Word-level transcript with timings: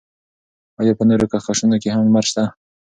ایا 0.79 0.93
په 0.99 1.03
نورو 1.09 1.29
کهکشانونو 1.31 1.77
کې 1.81 1.89
هم 1.95 2.01
لمر 2.07 2.25
شته؟ 2.29 2.43